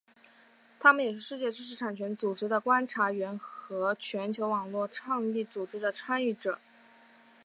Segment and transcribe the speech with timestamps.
[0.79, 6.57] 他们也是世界知识产权组织的观察员和全球网络倡议组织的参与者。